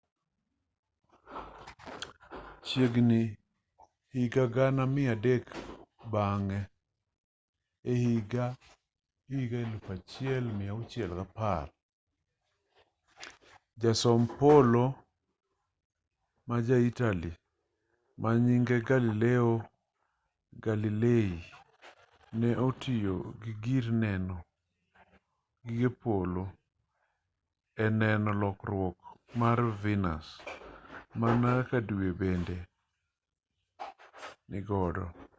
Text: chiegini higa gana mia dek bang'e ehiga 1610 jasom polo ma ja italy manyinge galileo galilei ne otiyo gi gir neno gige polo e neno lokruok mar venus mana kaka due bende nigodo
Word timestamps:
chiegini 2.67 3.21
higa 4.13 4.43
gana 4.55 4.83
mia 4.95 5.13
dek 5.25 5.43
bang'e 6.13 6.59
ehiga 7.91 8.45
1610 9.39 11.65
jasom 13.81 14.21
polo 14.39 14.85
ma 16.47 16.55
ja 16.67 16.77
italy 16.89 17.31
manyinge 18.21 18.77
galileo 18.89 19.51
galilei 20.65 21.31
ne 22.39 22.49
otiyo 22.67 23.13
gi 23.41 23.51
gir 23.63 23.85
neno 24.01 24.35
gige 25.65 25.89
polo 26.03 26.43
e 27.83 27.85
neno 27.99 28.31
lokruok 28.41 28.97
mar 29.39 29.59
venus 29.83 30.27
mana 31.19 31.49
kaka 31.57 31.77
due 31.87 32.09
bende 32.19 32.57
nigodo 34.49 35.05